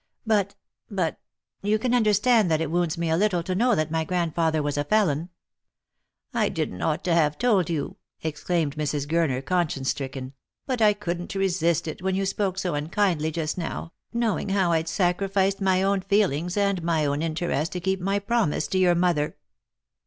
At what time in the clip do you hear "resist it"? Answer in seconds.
11.35-12.01